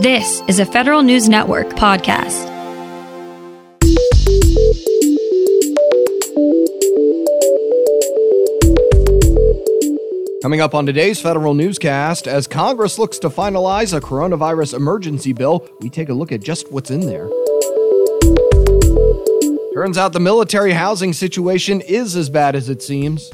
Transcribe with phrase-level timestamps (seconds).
[0.00, 2.48] This is a Federal News Network podcast.
[10.40, 15.68] Coming up on today's Federal Newscast, as Congress looks to finalize a coronavirus emergency bill,
[15.80, 17.28] we take a look at just what's in there.
[19.74, 23.30] Turns out the military housing situation is as bad as it seems.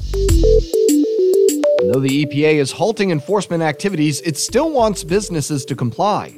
[1.79, 6.37] And though the EPA is halting enforcement activities, it still wants businesses to comply.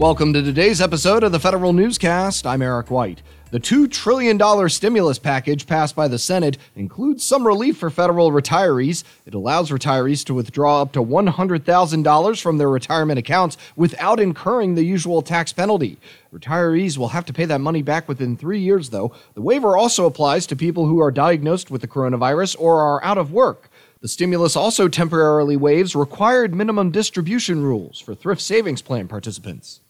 [0.00, 2.46] Welcome to today's episode of the Federal Newscast.
[2.46, 3.20] I'm Eric White.
[3.50, 9.04] The $2 trillion stimulus package passed by the Senate includes some relief for federal retirees.
[9.26, 14.84] It allows retirees to withdraw up to $100,000 from their retirement accounts without incurring the
[14.84, 15.98] usual tax penalty.
[16.32, 19.12] Retirees will have to pay that money back within three years, though.
[19.34, 23.18] The waiver also applies to people who are diagnosed with the coronavirus or are out
[23.18, 23.68] of work.
[24.00, 29.82] The stimulus also temporarily waives required minimum distribution rules for thrift savings plan participants.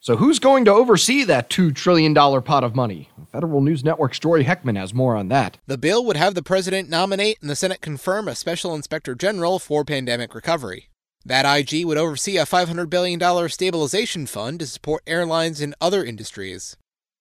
[0.00, 3.10] So, who's going to oversee that $2 trillion pot of money?
[3.32, 5.58] Federal News Network's Jory Heckman has more on that.
[5.66, 9.58] The bill would have the president nominate and the Senate confirm a special inspector general
[9.58, 10.88] for pandemic recovery.
[11.24, 16.76] That IG would oversee a $500 billion stabilization fund to support airlines and other industries.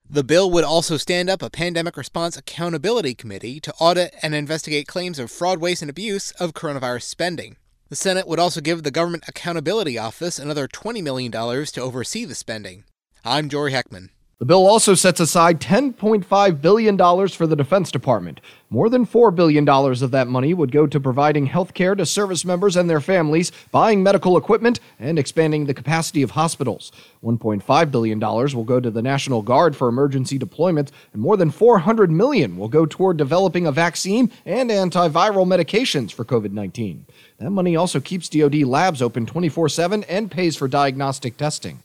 [0.08, 4.88] The bill would also stand up a pandemic response accountability committee to audit and investigate
[4.88, 7.58] claims of fraud, waste, and abuse of coronavirus spending.
[7.90, 12.36] The Senate would also give the Government Accountability Office another $20 million to oversee the
[12.36, 12.84] spending.
[13.24, 14.10] I'm Jory Heckman.
[14.40, 16.96] The bill also sets aside $10.5 billion
[17.30, 18.40] for the Defense Department.
[18.70, 22.46] More than $4 billion of that money would go to providing health care to service
[22.46, 26.92] members and their families, buying medical equipment, and expanding the capacity of hospitals.
[27.24, 32.12] $1.5 billion will go to the National Guard for emergency deployment, and more than 400
[32.12, 37.08] million will go toward developing a vaccine and antiviral medications for COVID 19.
[37.40, 41.82] That money also keeps DoD labs open 24 7 and pays for diagnostic testing.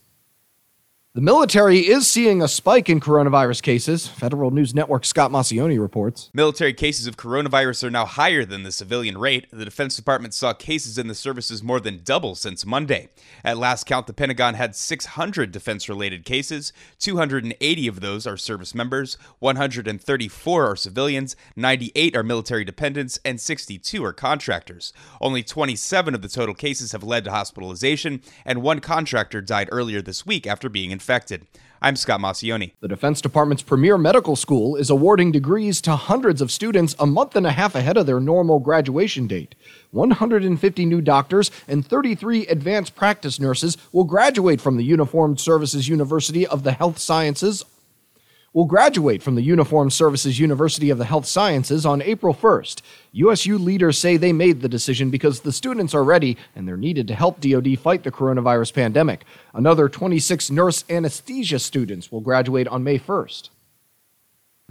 [1.15, 4.07] The military is seeing a spike in coronavirus cases.
[4.07, 6.31] Federal News Network Scott Maucione reports.
[6.33, 9.47] Military cases of coronavirus are now higher than the civilian rate.
[9.51, 13.11] The Defense Department saw cases in the services more than double since Monday.
[13.45, 16.73] At last count, the Pentagon had 600 defense related cases.
[16.99, 24.03] 280 of those are service members, 134 are civilians, 98 are military dependents, and 62
[24.03, 24.95] are contractors.
[25.21, 30.01] Only 27 of the total cases have led to hospitalization, and one contractor died earlier
[30.01, 31.45] this week after being infected infected.
[31.85, 32.75] I'm Scott Maucione.
[32.79, 37.35] The Defense Department's premier medical school is awarding degrees to hundreds of students a month
[37.35, 39.57] and a half ahead of their normal graduation date.
[39.91, 46.47] 150 new doctors and 33 advanced practice nurses will graduate from the Uniformed Services University
[46.47, 47.65] of the Health Sciences
[48.53, 52.83] will graduate from the Uniformed Services University of the Health Sciences on April 1st.
[53.13, 57.09] USU leaders say they made the decision because the students are ready and they're needed
[57.09, 59.25] to help DoD fight the coronavirus pandemic.
[59.55, 63.49] Another 26 nurse anesthesia students will graduate on May 1st.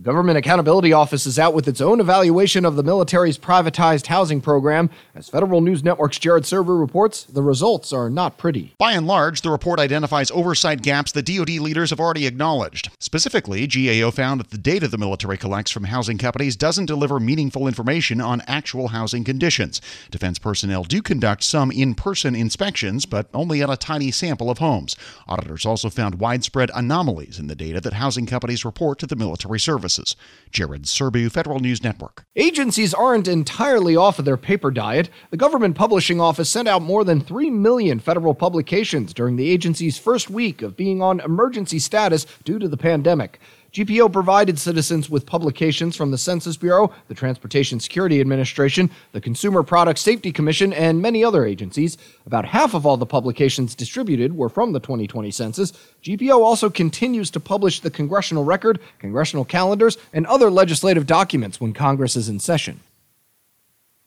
[0.01, 4.41] The Government Accountability Office is out with its own evaluation of the military's privatized housing
[4.41, 4.89] program.
[5.13, 8.73] As Federal News Network's Jared Serbu reports, the results are not pretty.
[8.79, 12.89] By and large, the report identifies oversight gaps that DoD leaders have already acknowledged.
[12.97, 17.67] Specifically, GAO found that the data the military collects from housing companies doesn't deliver meaningful
[17.67, 19.81] information on actual housing conditions.
[20.09, 24.57] Defense personnel do conduct some in person inspections, but only on a tiny sample of
[24.57, 24.95] homes.
[25.27, 29.59] Auditors also found widespread anomalies in the data that housing companies report to the military
[29.59, 30.15] service services.
[30.51, 32.25] Jared Serbu, Federal News Network.
[32.35, 35.09] Agencies aren't entirely off of their paper diet.
[35.29, 39.97] The Government Publishing Office sent out more than 3 million federal publications during the agency's
[39.97, 43.39] first week of being on emergency status due to the pandemic.
[43.73, 49.63] GPO provided citizens with publications from the Census Bureau, the Transportation Security Administration, the Consumer
[49.63, 51.97] Product Safety Commission, and many other agencies.
[52.25, 55.71] About half of all the publications distributed were from the 2020 census.
[56.03, 61.71] GPO also continues to publish the congressional record, congressional calendars, and other legislative documents when
[61.71, 62.81] Congress is in session.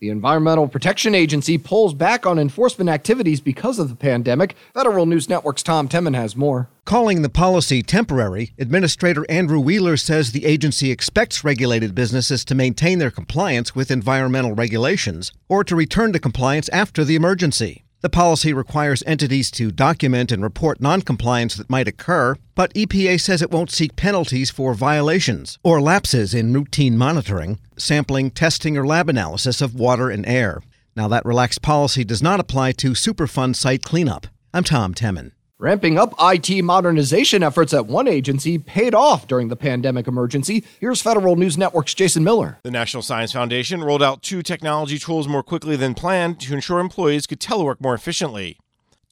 [0.05, 4.55] The Environmental Protection Agency pulls back on enforcement activities because of the pandemic.
[4.75, 6.69] Federal News Network's Tom Temin has more.
[6.85, 12.99] Calling the policy temporary, Administrator Andrew Wheeler says the agency expects regulated businesses to maintain
[12.99, 17.83] their compliance with environmental regulations or to return to compliance after the emergency.
[18.05, 23.41] The policy requires entities to document and report noncompliance that might occur, but EPA says
[23.41, 29.09] it won't seek penalties for violations or lapses in routine monitoring, sampling, testing, or lab
[29.09, 30.61] analysis of water and air.
[30.95, 34.27] Now, that relaxed policy does not apply to Superfund site cleanup.
[34.53, 35.31] I'm Tom Temin.
[35.61, 40.65] Ramping up IT modernization efforts at one agency paid off during the pandemic emergency.
[40.81, 42.59] Here's Federal News Network's Jason Miller.
[42.65, 46.81] The National Science Foundation rolled out two technology tools more quickly than planned to ensure
[46.81, 48.59] employees could telework more efficiently.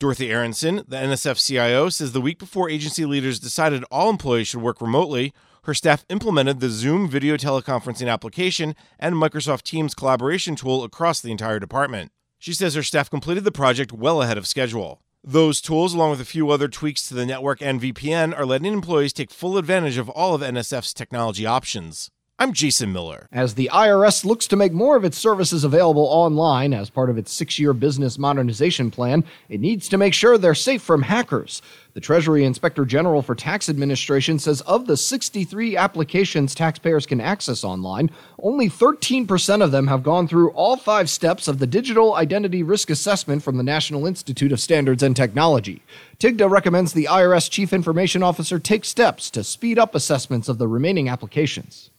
[0.01, 4.63] Dorothy Aronson, the NSF CIO, says the week before agency leaders decided all employees should
[4.63, 10.83] work remotely, her staff implemented the Zoom video teleconferencing application and Microsoft Teams collaboration tool
[10.83, 12.11] across the entire department.
[12.41, 15.01] She says her staff completed the project well ahead of schedule.
[15.25, 18.73] Those tools, along with a few other tweaks to the network and VPN, are letting
[18.73, 22.11] employees take full advantage of all of NSF's technology options.
[22.43, 23.29] I'm Jason Miller.
[23.31, 27.17] As the IRS looks to make more of its services available online as part of
[27.17, 31.63] its six year business modernization plan, it needs to make sure they're safe from hackers.
[31.95, 37.63] The Treasury Inspector General for Tax Administration says of the 63 applications taxpayers can access
[37.63, 38.11] online,
[38.41, 42.91] only 13% of them have gone through all five steps of the Digital Identity Risk
[42.91, 45.81] Assessment from the National Institute of Standards and Technology.
[46.19, 50.67] TIGTA recommends the IRS Chief Information Officer take steps to speed up assessments of the
[50.67, 51.92] remaining applications.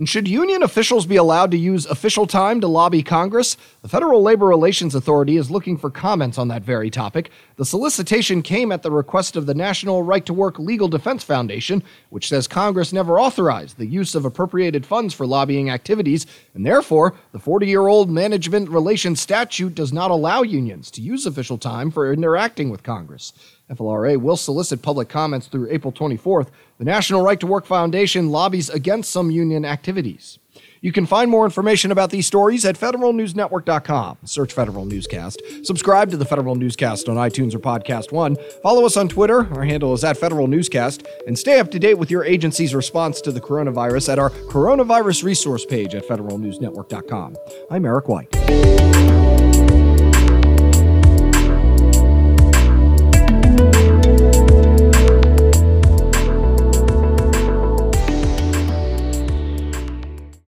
[0.00, 3.58] And should union officials be allowed to use official time to lobby Congress?
[3.82, 7.30] The Federal Labor Relations Authority is looking for comments on that very topic.
[7.56, 11.82] The solicitation came at the request of the National Right to Work Legal Defense Foundation,
[12.08, 16.24] which says Congress never authorized the use of appropriated funds for lobbying activities,
[16.54, 21.26] and therefore, the 40 year old management relations statute does not allow unions to use
[21.26, 23.34] official time for interacting with Congress.
[23.70, 26.48] FLRA will solicit public comments through April 24th.
[26.78, 30.38] The National Right to Work Foundation lobbies against some union activities.
[30.82, 34.18] You can find more information about these stories at federalnewsnetwork.com.
[34.24, 35.42] Search Federal Newscast.
[35.62, 38.36] Subscribe to the Federal Newscast on iTunes or Podcast One.
[38.62, 39.46] Follow us on Twitter.
[39.54, 41.06] Our handle is at Federal Newscast.
[41.26, 45.24] And stay up to date with your agency's response to the coronavirus at our coronavirus
[45.24, 47.36] resource page at federalnewsnetwork.com.
[47.70, 48.30] I'm Eric White.